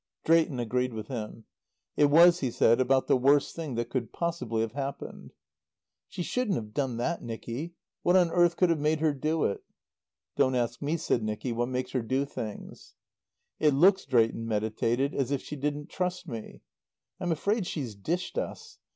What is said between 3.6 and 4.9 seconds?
that could possibly have